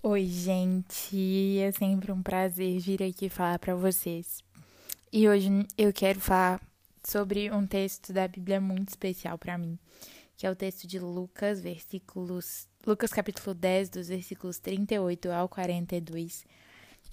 Oi, 0.00 0.26
gente. 0.26 1.58
É 1.58 1.72
sempre 1.72 2.12
um 2.12 2.22
prazer 2.22 2.78
vir 2.78 3.02
aqui 3.02 3.28
falar 3.28 3.58
para 3.58 3.74
vocês. 3.74 4.44
E 5.12 5.28
hoje 5.28 5.48
eu 5.76 5.92
quero 5.92 6.20
falar 6.20 6.62
sobre 7.02 7.50
um 7.50 7.66
texto 7.66 8.12
da 8.12 8.28
Bíblia 8.28 8.60
muito 8.60 8.90
especial 8.90 9.36
para 9.36 9.58
mim, 9.58 9.76
que 10.36 10.46
é 10.46 10.50
o 10.50 10.54
texto 10.54 10.86
de 10.86 11.00
Lucas, 11.00 11.60
versículos 11.60 12.68
Lucas 12.86 13.10
capítulo 13.10 13.52
10, 13.52 13.88
dos 13.88 14.06
versículos 14.06 14.60
38 14.60 15.32
ao 15.32 15.48
42. 15.48 16.44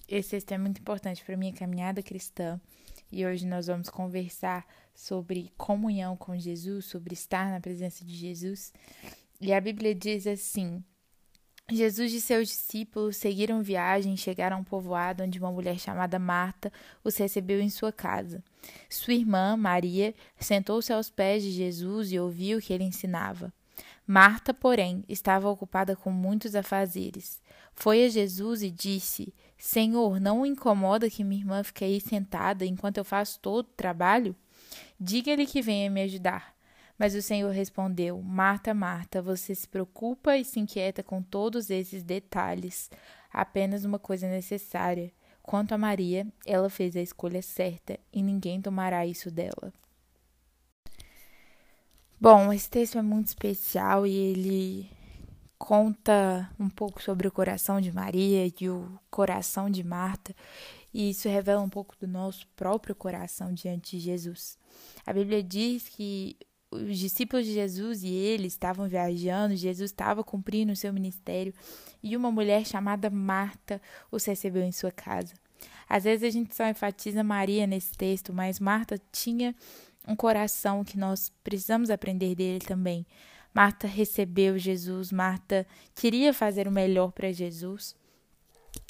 Esse 0.07 0.29
texto 0.29 0.51
é 0.51 0.57
muito 0.59 0.79
importante 0.79 1.25
para 1.25 1.35
minha 1.35 1.53
caminhada 1.53 2.03
cristã. 2.03 2.61
E 3.11 3.25
hoje 3.25 3.47
nós 3.47 3.65
vamos 3.65 3.89
conversar 3.89 4.63
sobre 4.93 5.51
comunhão 5.57 6.15
com 6.15 6.37
Jesus, 6.37 6.85
sobre 6.85 7.15
estar 7.15 7.49
na 7.49 7.59
presença 7.59 8.05
de 8.05 8.15
Jesus. 8.15 8.71
E 9.41 9.51
a 9.51 9.59
Bíblia 9.59 9.95
diz 9.95 10.27
assim: 10.27 10.83
Jesus 11.71 12.13
e 12.13 12.21
seus 12.21 12.49
discípulos 12.49 13.17
seguiram 13.17 13.63
viagem 13.63 14.13
e 14.13 14.17
chegaram 14.17 14.57
a 14.57 14.59
um 14.59 14.63
povoado 14.63 15.23
onde 15.23 15.39
uma 15.39 15.51
mulher 15.51 15.79
chamada 15.79 16.19
Marta 16.19 16.71
os 17.03 17.17
recebeu 17.17 17.59
em 17.59 17.71
sua 17.71 17.91
casa. 17.91 18.43
Sua 18.87 19.15
irmã, 19.15 19.57
Maria, 19.57 20.13
sentou-se 20.39 20.93
aos 20.93 21.09
pés 21.09 21.41
de 21.41 21.51
Jesus 21.51 22.11
e 22.11 22.19
ouviu 22.19 22.59
o 22.59 22.61
que 22.61 22.71
ele 22.71 22.83
ensinava. 22.83 23.51
Marta, 24.05 24.53
porém, 24.53 25.03
estava 25.09 25.49
ocupada 25.49 25.95
com 25.95 26.11
muitos 26.11 26.55
afazeres. 26.55 27.41
Foi 27.73 28.05
a 28.05 28.09
Jesus 28.09 28.61
e 28.61 28.69
disse: 28.69 29.33
Senhor, 29.57 30.19
não 30.19 30.41
o 30.41 30.45
incomoda 30.45 31.09
que 31.09 31.23
minha 31.23 31.41
irmã 31.41 31.63
fique 31.63 31.83
aí 31.83 31.99
sentada 31.99 32.63
enquanto 32.63 32.97
eu 32.97 33.03
faço 33.03 33.39
todo 33.39 33.65
o 33.65 33.75
trabalho? 33.75 34.35
Diga-lhe 34.99 35.47
que 35.47 35.63
venha 35.63 35.89
me 35.89 36.03
ajudar. 36.03 36.54
Mas 36.97 37.15
o 37.15 37.21
Senhor 37.21 37.51
respondeu: 37.51 38.21
Marta, 38.21 38.73
Marta, 38.73 39.21
você 39.21 39.53
se 39.53 39.67
preocupa 39.67 40.37
e 40.37 40.45
se 40.45 40.59
inquieta 40.59 41.03
com 41.03 41.21
todos 41.21 41.69
esses 41.69 42.03
detalhes. 42.03 42.89
Apenas 43.31 43.83
uma 43.83 43.99
coisa 43.99 44.27
necessária. 44.27 45.11
Quanto 45.43 45.73
a 45.73 45.77
Maria, 45.77 46.25
ela 46.45 46.69
fez 46.69 46.95
a 46.95 47.01
escolha 47.01 47.41
certa 47.41 47.99
e 48.11 48.23
ninguém 48.23 48.61
tomará 48.61 49.05
isso 49.05 49.29
dela. 49.29 49.71
Bom, 52.19 52.51
esse 52.51 52.69
texto 52.69 52.97
é 52.97 53.01
muito 53.01 53.27
especial 53.27 54.07
e 54.07 54.15
ele 54.15 54.89
conta 55.57 56.49
um 56.59 56.69
pouco 56.69 57.01
sobre 57.01 57.27
o 57.27 57.31
coração 57.31 57.79
de 57.79 57.91
Maria 57.91 58.51
e 58.59 58.69
o 58.69 58.99
coração 59.09 59.69
de 59.69 59.83
Marta, 59.83 60.35
e 60.93 61.09
isso 61.09 61.27
revela 61.29 61.61
um 61.61 61.69
pouco 61.69 61.95
do 61.99 62.07
nosso 62.07 62.47
próprio 62.55 62.95
coração 62.95 63.53
diante 63.53 63.97
de 63.97 64.03
Jesus. 64.03 64.57
A 65.05 65.13
Bíblia 65.13 65.43
diz 65.43 65.89
que 65.89 66.37
os 66.75 66.97
discípulos 66.97 67.45
de 67.45 67.53
Jesus 67.53 68.03
e 68.03 68.09
ele 68.09 68.47
estavam 68.47 68.87
viajando, 68.87 69.55
Jesus 69.55 69.91
estava 69.91 70.23
cumprindo 70.23 70.73
o 70.73 70.75
seu 70.75 70.91
ministério 70.93 71.53
e 72.01 72.15
uma 72.15 72.31
mulher 72.31 72.65
chamada 72.65 73.09
Marta 73.09 73.81
os 74.11 74.25
recebeu 74.25 74.63
em 74.63 74.71
sua 74.71 74.91
casa. 74.91 75.33
Às 75.87 76.03
vezes 76.03 76.27
a 76.27 76.29
gente 76.31 76.55
só 76.55 76.67
enfatiza 76.67 77.23
Maria 77.23 77.67
nesse 77.67 77.93
texto, 77.93 78.33
mas 78.33 78.59
Marta 78.59 78.99
tinha 79.11 79.55
um 80.07 80.15
coração 80.15 80.83
que 80.83 80.97
nós 80.97 81.31
precisamos 81.43 81.89
aprender 81.89 82.35
dele 82.35 82.59
também. 82.59 83.05
Marta 83.53 83.87
recebeu 83.87 84.57
Jesus, 84.57 85.11
Marta 85.11 85.65
queria 85.95 86.33
fazer 86.33 86.67
o 86.67 86.71
melhor 86.71 87.11
para 87.11 87.31
Jesus, 87.31 87.95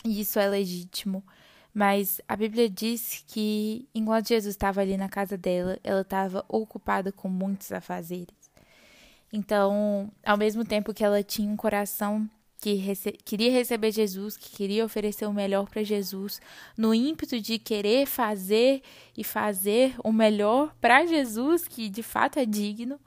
e 0.04 0.22
isso 0.22 0.40
é 0.40 0.48
legítimo. 0.48 1.24
Mas 1.76 2.22
a 2.26 2.38
Bíblia 2.38 2.70
diz 2.70 3.22
que 3.28 3.86
enquanto 3.94 4.30
Jesus 4.30 4.56
estava 4.56 4.80
ali 4.80 4.96
na 4.96 5.10
casa 5.10 5.38
dela, 5.38 5.78
ela 5.84 6.04
estava 6.04 6.46
ocupada 6.48 7.12
com 7.12 7.28
muitos 7.28 7.70
afazeres. 7.70 8.34
Então, 9.32 10.10
ao 10.26 10.38
mesmo 10.38 10.64
tempo 10.64 10.94
que 10.94 11.04
ela 11.04 11.22
tinha 11.22 11.52
um 11.52 11.58
coração 11.58 12.30
que 12.62 12.76
rece 12.76 13.12
queria 13.12 13.52
receber 13.52 13.92
Jesus, 13.92 14.38
que 14.38 14.56
queria 14.56 14.86
oferecer 14.86 15.26
o 15.26 15.34
melhor 15.34 15.68
para 15.68 15.84
Jesus, 15.84 16.40
no 16.78 16.94
ímpeto 16.94 17.42
de 17.42 17.60
querer 17.60 18.06
fazer 18.06 18.82
e 19.18 19.22
fazer 19.22 19.96
o 20.02 20.14
melhor 20.14 20.74
para 20.80 21.06
Jesus, 21.06 21.68
que 21.68 21.90
de 21.90 22.02
fato 22.02 22.40
é 22.40 22.46
digno, 22.46 22.98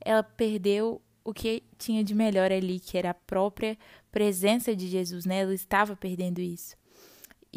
ela 0.00 0.22
perdeu 0.22 1.02
o 1.22 1.34
que 1.34 1.62
tinha 1.76 2.02
de 2.02 2.14
melhor 2.14 2.50
ali, 2.50 2.80
que 2.80 2.96
era 2.96 3.10
a 3.10 3.14
própria 3.14 3.76
presença 4.10 4.74
de 4.74 4.88
Jesus, 4.88 5.26
né? 5.26 5.40
Ela 5.40 5.52
estava 5.52 5.94
perdendo 5.94 6.40
isso. 6.40 6.76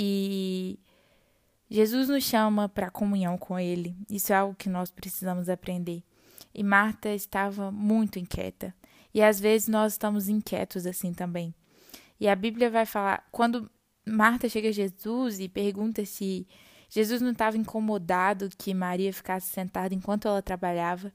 E 0.02 0.80
Jesus 1.70 2.08
nos 2.08 2.24
chama 2.24 2.70
para 2.70 2.90
comunhão 2.90 3.38
com 3.38 3.60
Ele. 3.60 3.98
Isso 4.10 4.32
é 4.32 4.38
algo 4.38 4.56
que 4.56 4.70
nós 4.70 4.90
precisamos 4.90 5.50
aprender. 5.50 6.02
E 6.56 6.64
Marta 6.64 7.14
estava 7.14 7.70
muito 7.70 8.18
inquieta. 8.18 8.74
E 9.14 9.22
às 9.22 9.42
vezes 9.42 9.68
nós 9.68 9.92
estamos 9.92 10.30
inquietos 10.30 10.86
assim 10.86 11.14
também. 11.14 11.54
E 12.18 12.30
a 12.30 12.36
Bíblia 12.36 12.70
vai 12.70 12.86
falar, 12.86 13.28
quando 13.30 13.70
Marta 14.08 14.48
chega 14.48 14.70
a 14.70 14.72
Jesus 14.72 15.42
e 15.42 15.50
pergunta 15.50 16.06
se 16.06 16.48
Jesus 16.90 17.22
não 17.22 17.32
estava 17.32 17.58
incomodado 17.58 18.50
que 18.58 18.74
Maria 18.74 19.12
ficasse 19.12 19.48
sentada 19.48 19.94
enquanto 19.94 20.30
ela 20.30 20.42
trabalhava, 20.42 21.12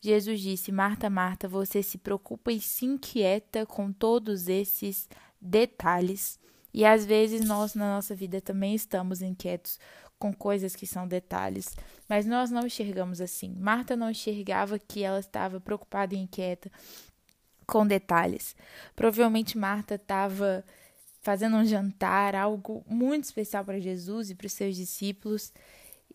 Jesus 0.00 0.40
disse: 0.40 0.72
Marta, 0.72 1.10
Marta, 1.10 1.46
você 1.46 1.82
se 1.82 1.98
preocupa 1.98 2.50
e 2.50 2.60
se 2.60 2.86
inquieta 2.86 3.66
com 3.66 3.92
todos 3.92 4.48
esses 4.48 5.06
detalhes. 5.38 6.40
E 6.72 6.84
às 6.84 7.04
vezes 7.04 7.44
nós 7.44 7.74
na 7.74 7.96
nossa 7.96 8.14
vida 8.14 8.40
também 8.40 8.74
estamos 8.74 9.20
inquietos 9.22 9.78
com 10.18 10.32
coisas 10.32 10.76
que 10.76 10.86
são 10.86 11.06
detalhes, 11.08 11.74
mas 12.08 12.24
nós 12.24 12.50
não 12.50 12.66
enxergamos 12.66 13.20
assim. 13.20 13.54
Marta 13.58 13.96
não 13.96 14.10
enxergava 14.10 14.78
que 14.78 15.02
ela 15.02 15.18
estava 15.18 15.60
preocupada 15.60 16.14
e 16.14 16.18
inquieta 16.18 16.70
com 17.66 17.86
detalhes. 17.86 18.54
Provavelmente 18.94 19.58
Marta 19.58 19.96
estava 19.96 20.64
fazendo 21.22 21.56
um 21.56 21.64
jantar, 21.64 22.34
algo 22.34 22.84
muito 22.86 23.24
especial 23.24 23.64
para 23.64 23.80
Jesus 23.80 24.30
e 24.30 24.34
para 24.34 24.46
os 24.46 24.52
seus 24.52 24.76
discípulos, 24.76 25.52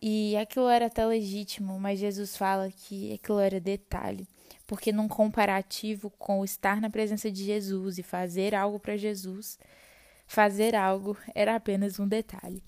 e 0.02 0.38
aquilo 0.38 0.68
era 0.68 0.86
até 0.86 1.06
legítimo, 1.06 1.80
mas 1.80 2.00
Jesus 2.00 2.38
fala 2.38 2.70
que 2.70 3.14
aquilo 3.14 3.40
era 3.40 3.60
detalhe, 3.60 4.28
porque 4.68 4.92
num 4.92 5.08
comparativo 5.08 6.10
com 6.12 6.44
estar 6.44 6.80
na 6.80 6.90
presença 6.90 7.32
de 7.32 7.44
Jesus 7.44 7.98
e 7.98 8.04
fazer 8.04 8.54
algo 8.54 8.80
para 8.80 8.96
Jesus, 8.96 9.58
Fazer 10.28 10.76
algo 10.76 11.18
era 11.34 11.56
apenas 11.56 12.00
um 12.00 12.08
detalhe. 12.08 12.62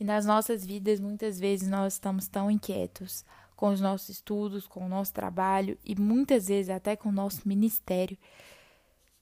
E 0.00 0.04
nas 0.04 0.24
nossas 0.24 0.64
vidas, 0.64 0.98
muitas 0.98 1.38
vezes 1.38 1.68
nós 1.68 1.94
estamos 1.94 2.26
tão 2.26 2.50
inquietos 2.50 3.24
com 3.54 3.68
os 3.68 3.80
nossos 3.80 4.08
estudos, 4.08 4.66
com 4.66 4.84
o 4.84 4.88
nosso 4.88 5.12
trabalho 5.12 5.78
e 5.84 5.94
muitas 5.94 6.48
vezes 6.48 6.70
até 6.70 6.96
com 6.96 7.08
o 7.08 7.12
nosso 7.12 7.46
ministério, 7.46 8.16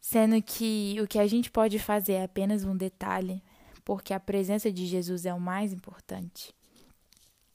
sendo 0.00 0.40
que 0.42 0.96
o 1.00 1.06
que 1.06 1.18
a 1.18 1.26
gente 1.26 1.50
pode 1.50 1.78
fazer 1.78 2.14
é 2.14 2.24
apenas 2.24 2.64
um 2.64 2.76
detalhe, 2.76 3.42
porque 3.84 4.12
a 4.12 4.20
presença 4.20 4.72
de 4.72 4.86
Jesus 4.86 5.26
é 5.26 5.32
o 5.32 5.40
mais 5.40 5.72
importante. 5.72 6.52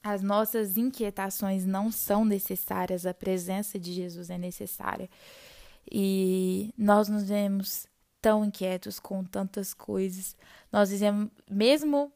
As 0.01 0.21
nossas 0.21 0.77
inquietações 0.77 1.65
não 1.65 1.91
são 1.91 2.23
necessárias, 2.23 3.05
a 3.05 3.13
presença 3.13 3.77
de 3.77 3.91
Jesus 3.91 4.29
é 4.29 4.37
necessária. 4.37 5.09
E 5.91 6.73
nós 6.77 7.09
nos 7.09 7.23
vemos 7.23 7.85
tão 8.21 8.45
inquietos 8.45 8.99
com 8.99 9.23
tantas 9.23 9.73
coisas. 9.73 10.35
Nós 10.71 10.89
dizemos, 10.89 11.29
mesmo 11.49 12.11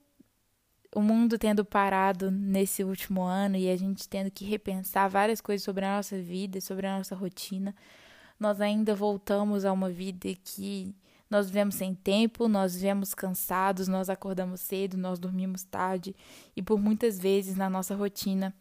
o 0.96 1.02
mundo 1.02 1.38
tendo 1.38 1.66
parado 1.66 2.30
nesse 2.30 2.84
último 2.84 3.24
ano 3.24 3.56
e 3.58 3.69
a 3.69 3.75
gente 3.75 4.08
tendo 4.08 4.30
que 4.30 4.46
repensar 4.46 5.09
várias 5.09 5.42
coisas 5.42 5.63
sobre 5.63 5.86
a 5.86 5.96
nossa 5.97 6.19
vida, 6.22 6.62
sobre 6.62 6.86
a 6.86 6.97
nossa 6.97 7.16
rotina, 7.16 7.75
nós 8.40 8.62
ainda 8.62 8.94
voltamos 8.94 9.66
a 9.66 9.72
uma 9.72 9.90
vida 9.90 10.30
que 10.44 10.96
nós 11.30 11.47
vivemos 11.47 11.75
sem 11.75 11.96
tempo, 11.96 12.47
nós 12.47 12.75
vivemos 12.75 13.16
cansados, 13.16 13.88
nós 13.88 14.09
acordamos 14.09 14.62
cedo, 14.62 14.97
nós 14.97 15.18
dormimos 15.18 15.63
tarde 15.63 16.16
e 16.56 16.62
por 16.62 16.80
muitas 16.80 17.18
vezes 17.18 17.56
na 17.56 17.69
nossa 17.69 17.96
rotina 17.96 18.53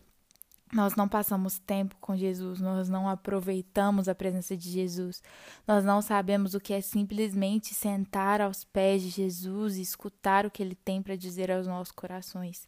nós 0.72 0.96
não 0.96 1.06
passamos 1.06 1.58
tempo 1.58 1.94
com 2.00 2.16
Jesus, 2.16 2.58
nós 2.60 2.88
não 2.88 3.06
aproveitamos 3.06 4.08
a 4.08 4.14
presença 4.14 4.56
de 4.56 4.70
Jesus, 4.70 5.22
nós 5.66 5.84
não 5.84 6.00
sabemos 6.00 6.54
o 6.54 6.60
que 6.60 6.72
é 6.72 6.80
simplesmente 6.80 7.74
sentar 7.74 8.40
aos 8.40 8.64
pés 8.64 9.02
de 9.02 9.10
Jesus 9.10 9.76
e 9.76 9.82
escutar 9.82 10.46
o 10.46 10.50
que 10.50 10.62
ele 10.62 10.74
tem 10.74 11.02
para 11.02 11.14
dizer 11.14 11.50
aos 11.50 11.66
nossos 11.66 11.92
corações. 11.92 12.66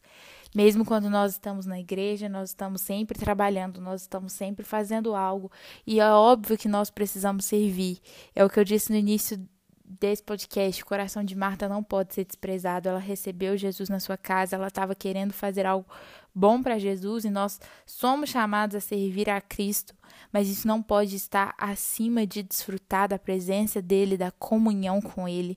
Mesmo 0.54 0.84
quando 0.84 1.08
nós 1.08 1.32
estamos 1.32 1.64
na 1.64 1.80
igreja, 1.80 2.28
nós 2.28 2.50
estamos 2.50 2.82
sempre 2.82 3.18
trabalhando, 3.18 3.80
nós 3.80 4.02
estamos 4.02 4.34
sempre 4.34 4.66
fazendo 4.66 5.14
algo, 5.14 5.50
e 5.86 5.98
é 5.98 6.10
óbvio 6.10 6.58
que 6.58 6.68
nós 6.68 6.90
precisamos 6.90 7.46
servir. 7.46 8.00
É 8.34 8.44
o 8.44 8.50
que 8.50 8.60
eu 8.60 8.64
disse 8.64 8.92
no 8.92 8.98
início 8.98 9.40
desse 9.84 10.22
podcast, 10.22 10.82
o 10.82 10.86
coração 10.86 11.22
de 11.22 11.36
Marta 11.36 11.68
não 11.68 11.82
pode 11.82 12.14
ser 12.14 12.24
desprezado. 12.24 12.88
Ela 12.88 12.98
recebeu 12.98 13.56
Jesus 13.56 13.88
na 13.88 14.00
sua 14.00 14.16
casa, 14.16 14.56
ela 14.56 14.68
estava 14.68 14.94
querendo 14.94 15.32
fazer 15.32 15.66
algo 15.66 15.86
bom 16.34 16.62
para 16.62 16.78
Jesus 16.78 17.24
e 17.24 17.30
nós 17.30 17.60
somos 17.86 18.30
chamados 18.30 18.74
a 18.74 18.80
servir 18.80 19.30
a 19.30 19.40
Cristo, 19.40 19.94
mas 20.32 20.48
isso 20.48 20.66
não 20.66 20.82
pode 20.82 21.14
estar 21.14 21.54
acima 21.56 22.26
de 22.26 22.42
desfrutar 22.42 23.08
da 23.08 23.18
presença 23.18 23.80
dele, 23.80 24.16
da 24.16 24.30
comunhão 24.32 25.00
com 25.00 25.28
ele. 25.28 25.56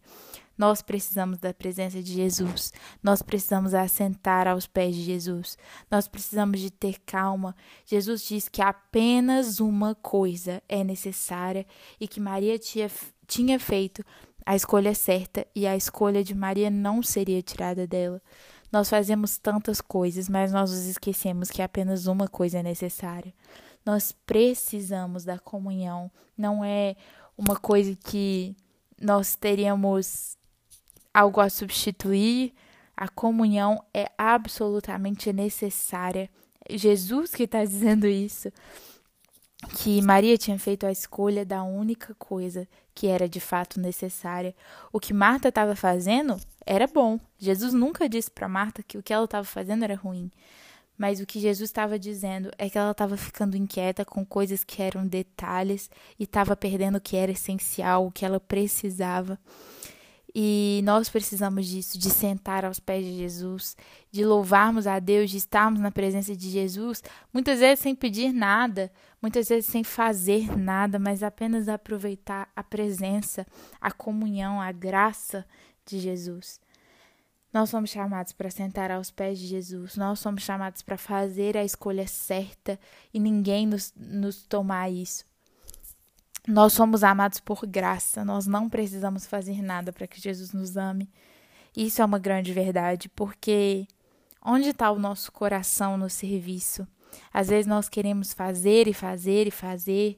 Nós 0.58 0.82
precisamos 0.82 1.38
da 1.38 1.54
presença 1.54 2.02
de 2.02 2.14
Jesus. 2.14 2.74
Nós 3.02 3.22
precisamos 3.22 3.76
assentar 3.76 4.48
aos 4.48 4.66
pés 4.66 4.96
de 4.96 5.04
Jesus. 5.04 5.58
Nós 5.90 6.08
precisamos 6.08 6.60
de 6.60 6.72
ter 6.72 7.00
calma. 7.06 7.56
Jesus 7.86 8.24
diz 8.24 8.50
que 8.50 8.62
apenas 8.62 9.60
uma 9.60 9.94
coisa 9.94 10.62
é 10.68 10.84
necessária 10.84 11.66
e 12.00 12.08
que 12.08 12.20
Maria 12.20 12.58
tinha, 12.58 12.90
tinha 13.28 13.60
feito 13.60 14.04
a 14.44 14.56
escolha 14.56 14.96
certa 14.96 15.46
e 15.54 15.68
a 15.68 15.76
escolha 15.76 16.24
de 16.24 16.34
Maria 16.34 16.72
não 16.72 17.04
seria 17.04 17.42
tirada 17.42 17.86
dela. 17.86 18.22
Nós 18.72 18.90
fazemos 18.90 19.38
tantas 19.38 19.80
coisas, 19.80 20.28
mas 20.28 20.52
nós 20.52 20.72
nos 20.72 20.86
esquecemos 20.86 21.50
que 21.50 21.62
apenas 21.62 22.08
uma 22.08 22.28
coisa 22.28 22.60
é 22.60 22.64
necessária. 22.64 23.34
Nós 23.86 24.12
precisamos 24.12 25.24
da 25.24 25.40
comunhão. 25.40 26.12
Não 26.38 26.64
é 26.64 26.96
uma 27.38 27.56
coisa 27.56 27.96
que 27.96 28.56
nós 29.00 29.36
teríamos 29.36 30.38
algo 31.14 31.40
a 31.40 31.50
substituir. 31.50 32.54
A 32.96 33.08
comunhão 33.08 33.82
é 33.94 34.12
absolutamente 34.18 35.32
necessária. 35.32 36.30
Jesus 36.70 37.34
que 37.34 37.44
está 37.44 37.64
dizendo 37.64 38.06
isso 38.08 38.52
que 39.74 40.02
Maria 40.02 40.38
tinha 40.38 40.60
feito 40.60 40.86
a 40.86 40.92
escolha 40.92 41.44
da 41.44 41.64
única 41.64 42.14
coisa 42.16 42.68
que 42.94 43.08
era 43.08 43.28
de 43.28 43.40
fato 43.40 43.80
necessária. 43.80 44.56
O 44.92 45.00
que 45.00 45.14
Marta 45.14 45.50
estava 45.50 45.76
fazendo 45.76 46.40
era 46.66 46.88
bom. 46.88 47.20
Jesus 47.40 47.74
nunca 47.74 48.08
disse 48.08 48.30
para 48.30 48.48
Marta 48.48 48.84
que 48.84 48.98
o 48.98 49.04
que 49.04 49.14
ela 49.14 49.26
estava 49.26 49.46
fazendo 49.46 49.84
era 49.84 49.96
ruim. 49.96 50.32
Mas 50.98 51.20
o 51.20 51.26
que 51.26 51.40
Jesus 51.40 51.70
estava 51.70 52.00
dizendo 52.00 52.52
é 52.58 52.70
que 52.70 52.78
ela 52.78 52.92
estava 52.92 53.16
ficando 53.16 53.56
inquieta 53.56 54.04
com 54.04 54.26
coisas 54.26 54.64
que 54.64 54.82
eram 54.82 55.06
detalhes 55.06 55.92
e 56.20 56.24
estava 56.24 56.56
perdendo 56.56 56.98
o 56.98 57.02
que 57.02 57.16
era 57.16 57.32
essencial, 57.32 58.08
o 58.08 58.12
que 58.12 58.26
ela 58.26 58.40
precisava. 58.40 59.40
E 60.40 60.82
nós 60.84 61.10
precisamos 61.10 61.66
disso, 61.66 61.98
de 61.98 62.12
sentar 62.12 62.64
aos 62.64 62.80
pés 62.80 63.04
de 63.04 63.18
Jesus, 63.18 63.76
de 64.12 64.24
louvarmos 64.24 64.86
a 64.86 65.00
Deus, 65.00 65.32
de 65.32 65.38
estarmos 65.38 65.80
na 65.80 65.90
presença 65.90 66.36
de 66.36 66.48
Jesus, 66.52 67.02
muitas 67.34 67.60
vezes 67.60 67.80
sem 67.80 67.96
pedir 67.96 68.32
nada, 68.32 68.92
muitas 69.20 69.50
vezes 69.50 69.66
sem 69.66 69.84
fazer 69.84 70.56
nada, 70.56 71.00
mas 71.00 71.24
apenas 71.24 71.68
aproveitar 71.68 72.52
a 72.56 72.64
presença, 72.64 73.48
a 73.82 73.92
comunhão, 73.92 74.62
a 74.62 74.72
graça 74.72 75.44
de 75.84 75.98
Jesus. 75.98 76.60
Nós 77.52 77.72
somos 77.72 77.90
chamados 77.90 78.32
para 78.32 78.52
sentar 78.52 78.92
aos 78.92 79.10
pés 79.10 79.40
de 79.40 79.48
Jesus, 79.48 79.96
nós 79.96 80.20
somos 80.20 80.44
chamados 80.44 80.84
para 80.84 81.00
fazer 81.00 81.58
a 81.58 81.64
escolha 81.64 82.06
certa 82.06 82.80
e 83.12 83.20
ninguém 83.20 83.66
nos, 83.66 83.92
nos 83.98 84.44
tomar 84.44 84.88
isso. 84.92 85.26
Nós 86.48 86.72
somos 86.72 87.04
amados 87.04 87.42
por 87.42 87.68
graça, 87.68 88.24
nós 88.24 88.48
não 88.48 88.70
precisamos 88.70 89.28
fazer 89.28 89.62
nada 89.62 89.92
para 89.92 90.08
que 90.08 90.22
Jesus 90.22 90.54
nos 90.54 90.78
ame. 90.78 91.12
Isso 91.76 92.02
é 92.02 92.06
uma 92.06 92.18
grande 92.18 92.54
verdade, 92.54 93.10
porque 93.10 93.86
onde 94.42 94.70
está 94.70 94.90
o 94.90 94.98
nosso 94.98 95.30
coração 95.30 95.98
no 95.98 96.10
serviço? 96.10 96.88
Às 97.34 97.50
vezes 97.50 97.68
nós 97.68 97.90
queremos 97.90 98.32
fazer 98.34 98.88
e 98.88 98.94
fazer 98.94 99.46
e 99.46 99.52
fazer 99.52 100.18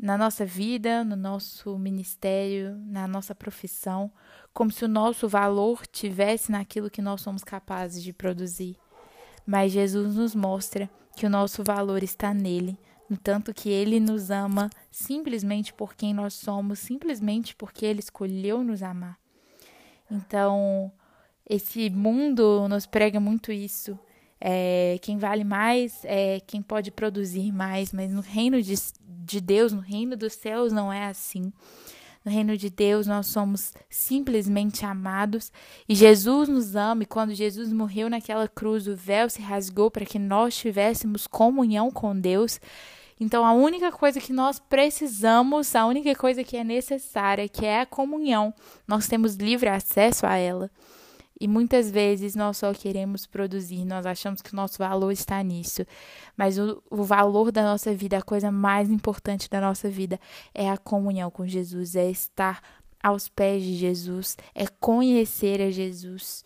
na 0.00 0.16
nossa 0.16 0.46
vida, 0.46 1.04
no 1.04 1.16
nosso 1.16 1.78
ministério, 1.78 2.74
na 2.86 3.06
nossa 3.06 3.34
profissão, 3.34 4.10
como 4.54 4.72
se 4.72 4.86
o 4.86 4.88
nosso 4.88 5.28
valor 5.28 5.86
tivesse 5.86 6.50
naquilo 6.50 6.88
que 6.88 7.02
nós 7.02 7.20
somos 7.20 7.44
capazes 7.44 8.02
de 8.02 8.14
produzir. 8.14 8.74
Mas 9.46 9.70
Jesus 9.70 10.14
nos 10.14 10.34
mostra 10.34 10.88
que 11.14 11.26
o 11.26 11.30
nosso 11.30 11.62
valor 11.62 12.02
está 12.02 12.32
nele 12.32 12.78
no 13.12 13.18
tanto 13.18 13.52
que 13.52 13.68
Ele 13.68 14.00
nos 14.00 14.30
ama 14.30 14.70
simplesmente 14.90 15.70
por 15.74 15.94
quem 15.94 16.14
nós 16.14 16.32
somos, 16.32 16.78
simplesmente 16.78 17.54
porque 17.54 17.84
Ele 17.84 18.00
escolheu 18.00 18.64
nos 18.64 18.82
amar. 18.82 19.18
Então, 20.10 20.90
esse 21.46 21.90
mundo 21.90 22.66
nos 22.68 22.86
prega 22.86 23.20
muito 23.20 23.52
isso. 23.52 23.98
É, 24.40 24.98
quem 25.02 25.18
vale 25.18 25.44
mais 25.44 26.00
é 26.04 26.40
quem 26.40 26.62
pode 26.62 26.90
produzir 26.90 27.52
mais, 27.52 27.92
mas 27.92 28.10
no 28.10 28.22
reino 28.22 28.62
de, 28.62 28.74
de 29.06 29.42
Deus, 29.42 29.74
no 29.74 29.80
reino 29.80 30.16
dos 30.16 30.32
céus, 30.32 30.72
não 30.72 30.90
é 30.90 31.04
assim. 31.04 31.52
No 32.24 32.32
reino 32.32 32.56
de 32.56 32.70
Deus, 32.70 33.06
nós 33.06 33.26
somos 33.26 33.74
simplesmente 33.90 34.86
amados 34.86 35.52
e 35.86 35.94
Jesus 35.94 36.48
nos 36.48 36.74
ama. 36.76 37.02
E 37.02 37.06
quando 37.06 37.34
Jesus 37.34 37.70
morreu 37.74 38.08
naquela 38.08 38.48
cruz, 38.48 38.86
o 38.86 38.96
véu 38.96 39.28
se 39.28 39.42
rasgou 39.42 39.90
para 39.90 40.06
que 40.06 40.18
nós 40.18 40.56
tivéssemos 40.56 41.26
comunhão 41.26 41.90
com 41.90 42.18
Deus. 42.18 42.58
Então, 43.20 43.44
a 43.44 43.52
única 43.52 43.92
coisa 43.92 44.20
que 44.20 44.32
nós 44.32 44.58
precisamos, 44.58 45.74
a 45.74 45.86
única 45.86 46.14
coisa 46.14 46.42
que 46.42 46.56
é 46.56 46.64
necessária, 46.64 47.48
que 47.48 47.64
é 47.64 47.80
a 47.80 47.86
comunhão, 47.86 48.52
nós 48.86 49.06
temos 49.06 49.36
livre 49.36 49.68
acesso 49.68 50.26
a 50.26 50.36
ela. 50.36 50.70
E 51.40 51.48
muitas 51.48 51.90
vezes 51.90 52.36
nós 52.36 52.58
só 52.58 52.72
queremos 52.72 53.26
produzir, 53.26 53.84
nós 53.84 54.06
achamos 54.06 54.40
que 54.40 54.52
o 54.52 54.56
nosso 54.56 54.78
valor 54.78 55.10
está 55.10 55.42
nisso. 55.42 55.84
Mas 56.36 56.56
o, 56.56 56.80
o 56.88 57.02
valor 57.02 57.50
da 57.50 57.64
nossa 57.64 57.92
vida, 57.92 58.18
a 58.18 58.22
coisa 58.22 58.52
mais 58.52 58.88
importante 58.88 59.50
da 59.50 59.60
nossa 59.60 59.88
vida, 59.88 60.20
é 60.54 60.70
a 60.70 60.78
comunhão 60.78 61.32
com 61.32 61.44
Jesus, 61.44 61.96
é 61.96 62.08
estar 62.08 62.62
aos 63.02 63.28
pés 63.28 63.62
de 63.62 63.74
Jesus, 63.74 64.36
é 64.54 64.66
conhecer 64.78 65.60
a 65.60 65.70
Jesus 65.70 66.44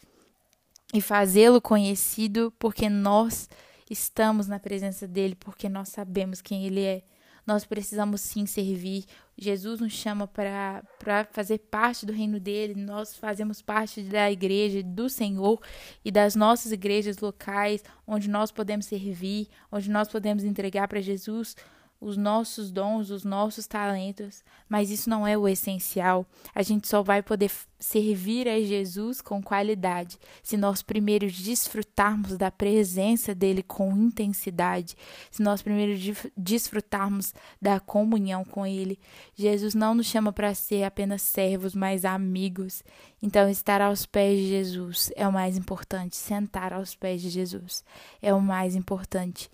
e 0.95 1.01
fazê-lo 1.03 1.61
conhecido, 1.61 2.51
porque 2.59 2.89
nós 2.89 3.51
estamos 3.91 4.47
na 4.47 4.59
presença 4.59 5.06
dele 5.06 5.35
porque 5.35 5.69
nós 5.69 5.88
sabemos 5.88 6.41
quem 6.41 6.67
ele 6.67 6.83
é. 6.83 7.03
Nós 7.47 7.65
precisamos 7.65 8.23
sim 8.23 8.44
servir. 8.44 9.05
Jesus 9.38 9.81
nos 9.81 9.93
chama 9.93 10.27
para 10.27 10.83
fazer 11.31 11.59
parte 11.59 12.05
do 12.05 12.12
reino 12.12 12.41
dele. 12.41 12.75
Nós 12.75 13.15
fazemos 13.15 13.62
parte 13.62 14.03
da 14.03 14.31
igreja 14.31 14.83
do 14.83 15.09
Senhor 15.09 15.61
e 16.05 16.11
das 16.11 16.35
nossas 16.35 16.73
igrejas 16.73 17.19
locais, 17.19 17.85
onde 18.05 18.29
nós 18.29 18.50
podemos 18.50 18.87
servir, 18.87 19.49
onde 19.71 19.88
nós 19.88 20.09
podemos 20.09 20.43
entregar 20.43 20.88
para 20.88 21.00
Jesus 21.00 21.55
os 22.01 22.17
nossos 22.17 22.71
dons, 22.71 23.11
os 23.11 23.25
nossos 23.25 23.67
talentos, 23.67 24.45
mas 24.69 24.91
isso 24.91 25.09
não 25.09 25.27
é 25.27 25.37
o 25.37 25.49
essencial. 25.49 26.27
A 26.55 26.63
gente 26.63 26.87
só 26.87 27.03
vai 27.03 27.23
poder 27.23 27.51
servir 27.79 28.49
a 28.49 28.61
Jesus 28.61 29.21
com 29.21 29.43
qualidade 29.43 30.19
se 30.43 30.57
nós 30.57 30.83
primeiro 30.83 31.31
desfrutarmos 31.31 32.37
da 32.37 32.51
presença 32.51 33.35
dele 33.35 33.63
com 33.63 33.97
intensidade, 33.97 34.97
se 35.31 35.43
nós 35.43 35.63
primeiro 35.63 35.95
desfrutarmos 36.37 37.35
da 37.61 37.81
comunhão 37.81 38.45
com 38.45 38.67
ele. 38.67 38.99
Jesus 39.35 39.75
não 39.75 39.95
nos 39.95 40.07
chama 40.07 40.33
para 40.33 40.55
ser 40.55 40.85
apenas 40.85 41.23
servos, 41.23 41.75
mas 41.75 42.05
amigos. 42.05 42.83
Então, 43.23 43.49
estar 43.49 43.81
aos 43.81 44.07
pés 44.07 44.39
de 44.39 44.49
Jesus 44.49 45.11
é 45.17 45.27
o 45.27 45.33
mais 45.33 45.57
importante, 45.57 46.17
sentar 46.17 46.73
aos 46.73 46.95
pés 46.95 47.23
de 47.23 47.31
Jesus 47.31 47.83
é 48.21 48.33
o 48.35 48.41
mais 48.41 48.75
importante. 48.75 49.51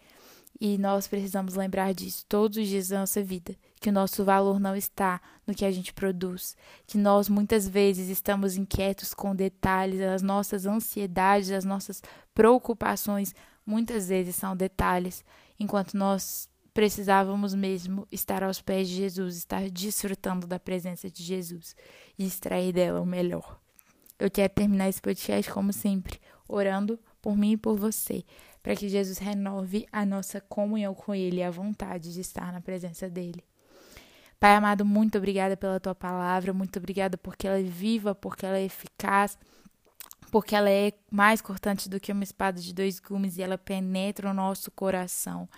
E 0.64 0.79
nós 0.79 1.09
precisamos 1.09 1.56
lembrar 1.56 1.93
disso 1.93 2.25
todos 2.29 2.56
os 2.56 2.69
dias 2.69 2.87
da 2.87 3.00
nossa 3.00 3.20
vida, 3.20 3.56
que 3.81 3.88
o 3.88 3.93
nosso 3.93 4.25
valor 4.25 4.61
não 4.61 4.76
está 4.76 5.20
no 5.44 5.56
que 5.56 5.64
a 5.64 5.73
gente 5.73 5.93
produz, 5.93 6.56
que 6.87 6.97
nós 6.97 7.29
muitas 7.29 7.67
vezes 7.67 8.09
estamos 8.09 8.56
inquietos 8.56 9.12
com 9.12 9.35
detalhes, 9.35 10.01
as 10.01 10.22
nossas 10.22 10.65
ansiedades, 10.65 11.51
as 11.51 11.65
nossas 11.65 12.01
preocupações, 12.32 13.34
muitas 13.67 14.06
vezes 14.06 14.36
são 14.36 14.56
detalhes, 14.56 15.25
enquanto 15.58 15.94
nós 15.94 16.48
precisávamos 16.72 17.55
mesmo 17.55 18.06
estar 18.13 18.44
aos 18.44 18.63
pés 18.63 18.89
de 18.89 18.94
Jesus, 18.94 19.36
estar 19.36 19.69
desfrutando 19.69 20.46
da 20.46 20.60
presença 20.60 21.10
de 21.10 21.25
Jesus 21.25 21.75
e 22.17 22.25
extrair 22.25 22.72
dela 22.72 23.01
o 23.01 23.05
melhor. 23.05 23.58
Eu 24.17 24.31
quero 24.31 24.53
terminar 24.53 24.89
esse 24.89 25.03
podcast 25.03 25.51
como 25.51 25.72
sempre, 25.72 26.20
orando 26.46 27.01
por 27.22 27.36
mim 27.36 27.52
e 27.52 27.56
por 27.56 27.79
você 27.79 28.24
para 28.62 28.76
que 28.76 28.88
Jesus 28.88 29.19
renove 29.19 29.86
a 29.91 30.06
nossa 30.06 30.41
comunhão 30.41 30.94
com 30.94 31.14
Ele 31.14 31.38
e 31.38 31.43
a 31.43 31.50
vontade 31.50 32.12
de 32.12 32.20
estar 32.20 32.52
na 32.52 32.60
presença 32.60 33.10
dEle. 33.10 33.44
Pai 34.38 34.55
amado, 34.55 34.84
muito 34.84 35.19
obrigada 35.19 35.56
pela 35.56 35.81
tua 35.81 35.94
palavra, 35.94 36.52
muito 36.52 36.79
obrigada 36.79 37.19
porque 37.19 37.46
ela 37.46 37.58
é 37.58 37.62
viva, 37.62 38.14
porque 38.14 38.46
ela 38.46 38.58
é 38.58 38.64
eficaz, 38.64 39.38
porque 40.31 40.55
ela 40.55 40.70
é 40.70 40.93
mais 41.10 41.41
cortante 41.41 41.88
do 41.88 42.00
que 42.00 42.12
uma 42.12 42.24
espada 42.24 42.60
de 42.60 42.72
dois 42.72 42.98
gumes 42.98 43.36
e 43.36 43.43
ela 43.43 43.58
penetra 43.58 44.31
o 44.31 44.34
nosso 44.34 44.70
coração. 44.70 45.48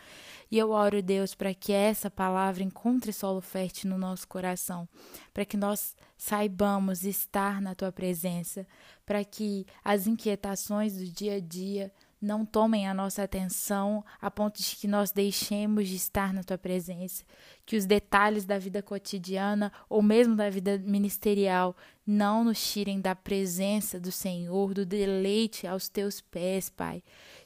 E 0.54 0.58
eu 0.58 0.70
oro, 0.70 1.02
Deus, 1.02 1.34
para 1.34 1.52
que 1.52 1.72
essa 1.72 2.08
palavra 2.08 2.62
encontre 2.62 3.12
solo 3.12 3.40
fértil 3.40 3.90
no 3.90 3.98
nosso 3.98 4.28
coração, 4.28 4.88
para 5.32 5.44
que 5.44 5.56
nós 5.56 5.96
saibamos 6.16 7.02
estar 7.02 7.60
na 7.60 7.74
tua 7.74 7.90
presença, 7.90 8.64
para 9.04 9.24
que 9.24 9.66
as 9.82 10.06
inquietações 10.06 10.96
do 10.96 11.06
dia 11.06 11.38
a 11.38 11.40
dia 11.40 11.92
não 12.22 12.46
tomem 12.46 12.86
a 12.86 12.94
nossa 12.94 13.24
atenção 13.24 14.04
a 14.20 14.30
ponto 14.30 14.62
de 14.62 14.76
que 14.76 14.86
nós 14.86 15.10
deixemos 15.10 15.88
de 15.88 15.96
estar 15.96 16.32
na 16.32 16.44
tua 16.44 16.56
presença, 16.56 17.24
que 17.66 17.76
os 17.76 17.84
detalhes 17.84 18.44
da 18.44 18.56
vida 18.56 18.80
cotidiana 18.80 19.72
ou 19.88 20.00
mesmo 20.00 20.36
da 20.36 20.48
vida 20.48 20.78
ministerial 20.78 21.76
não 22.06 22.44
nos 22.44 22.64
tirem 22.64 23.00
da 23.00 23.14
presença 23.14 23.98
do 23.98 24.12
Senhor, 24.12 24.72
do 24.72 24.86
deleite 24.86 25.66
aos 25.66 25.88
teus 25.88 26.20
pés, 26.20 26.70
Pai. 26.70 27.02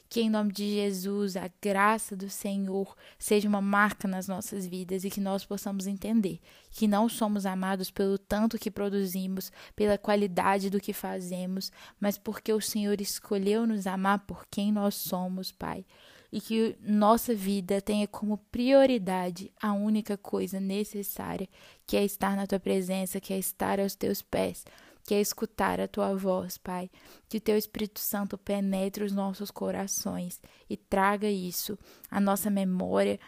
Que 0.09 0.21
em 0.21 0.29
nome 0.29 0.51
de 0.51 0.73
Jesus 0.73 1.37
a 1.37 1.49
graça 1.61 2.15
do 2.15 2.29
Senhor 2.29 2.95
seja 3.19 3.47
uma 3.47 3.61
marca 3.61 4.07
nas 4.07 4.27
nossas 4.27 4.65
vidas 4.65 5.03
e 5.03 5.09
que 5.09 5.21
nós 5.21 5.45
possamos 5.45 5.85
entender 5.85 6.39
que 6.71 6.87
não 6.87 7.07
somos 7.07 7.45
amados 7.45 7.91
pelo 7.91 8.17
tanto 8.17 8.57
que 8.57 8.71
produzimos, 8.71 9.51
pela 9.75 9.97
qualidade 9.99 10.69
do 10.69 10.79
que 10.79 10.93
fazemos, 10.93 11.71
mas 11.99 12.17
porque 12.17 12.51
o 12.51 12.61
Senhor 12.61 12.99
escolheu 12.99 13.67
nos 13.67 13.85
amar 13.85 14.19
por 14.19 14.47
quem 14.49 14.71
nós 14.71 14.95
somos, 14.95 15.51
Pai. 15.51 15.85
e 16.31 16.39
que 16.39 16.77
nossa 16.81 17.33
vida 17.33 17.81
tenha 17.81 18.07
como 18.07 18.37
prioridade 18.51 19.51
a 19.61 19.73
única 19.73 20.15
coisa 20.17 20.59
necessária, 20.59 21.49
que 21.87 21.97
é 21.97 22.05
estar 22.05 22.35
na 22.35 22.45
tua 22.45 22.59
presença, 22.59 23.19
que 23.19 23.33
é 23.33 23.39
estar 23.39 23.79
aos 23.79 23.95
teus 23.95 24.21
pés, 24.21 24.63
que 25.09 25.15
é 25.15 25.19
escutar 25.19 25.81
a 25.81 25.87
tua 25.87 26.15
voz, 26.15 26.55
Pai. 26.59 26.87
Que 27.27 27.39
teu 27.39 27.57
Espírito 27.57 27.99
Santo 27.99 28.37
penetre 28.37 29.03
os 29.03 29.11
nossos 29.11 29.49
corações 29.49 30.39
e 30.69 30.77
traga 30.77 31.27
isso 31.27 31.79
à 32.11 32.21
nossa 32.21 32.47
memória 32.51 33.19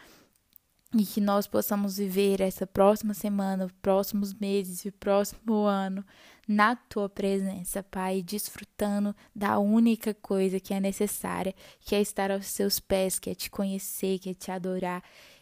e 0.93 1.03
que 1.03 1.19
nós 1.19 1.47
possamos 1.47 1.97
viver 1.97 2.39
essa 2.39 2.67
próxima 2.67 3.15
semana, 3.15 3.65
os 3.65 3.71
próximos 3.81 4.31
meses 4.31 4.85
e 4.85 4.91
próximo 4.91 5.63
ano 5.63 6.05
na 6.47 6.75
tua 6.75 7.09
presença, 7.09 7.81
Pai, 7.81 8.21
desfrutando 8.21 9.15
da 9.35 9.57
única 9.57 10.13
coisa 10.13 10.59
que 10.59 10.75
é 10.75 10.79
necessária, 10.79 11.55
que 11.79 11.95
é 11.95 12.01
estar 12.01 12.29
aos 12.29 12.45
seus 12.45 12.79
pés, 12.79 13.17
que 13.17 13.31
é 13.31 13.33
te 13.33 13.49
conhecer, 13.49 14.19
que 14.19 14.29
é 14.29 14.33
te 14.35 14.51
adorar, 14.51 15.01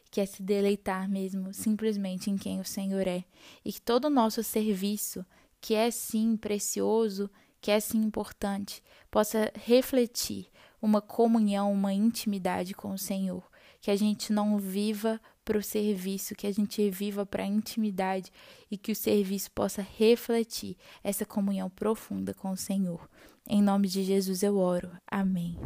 que 0.09 0.21
é 0.21 0.25
se 0.25 0.41
deleitar 0.41 1.09
mesmo 1.09 1.53
simplesmente 1.53 2.31
em 2.31 2.37
quem 2.37 2.61
o 2.61 2.65
Senhor 2.65 3.05
é. 3.05 3.25
E 3.65 3.73
que 3.73 3.81
todo 3.81 4.05
o 4.05 4.09
nosso 4.09 4.41
serviço, 4.41 5.25
que 5.61 5.73
é 5.75 5.91
sim 5.91 6.37
precioso, 6.37 7.29
que 7.61 7.71
é 7.71 7.79
sim 7.79 7.99
importante, 7.99 8.81
possa 9.11 9.51
refletir 9.55 10.47
uma 10.81 11.01
comunhão, 11.01 11.71
uma 11.71 11.93
intimidade 11.93 12.73
com 12.73 12.93
o 12.93 12.97
Senhor. 12.97 13.43
Que 13.81 13.91
a 13.91 13.95
gente 13.95 14.33
não 14.33 14.57
viva 14.57 15.21
para 15.43 15.57
o 15.57 15.63
serviço, 15.63 16.35
que 16.35 16.45
a 16.45 16.51
gente 16.51 16.89
viva 16.89 17.25
para 17.25 17.43
a 17.43 17.47
intimidade 17.47 18.31
e 18.69 18.77
que 18.77 18.91
o 18.91 18.95
serviço 18.95 19.51
possa 19.51 19.81
refletir 19.81 20.77
essa 21.03 21.25
comunhão 21.25 21.69
profunda 21.69 22.33
com 22.33 22.51
o 22.51 22.57
Senhor. 22.57 23.09
Em 23.47 23.61
nome 23.61 23.87
de 23.87 24.03
Jesus 24.03 24.43
eu 24.43 24.57
oro. 24.57 24.91
Amém. 25.07 25.57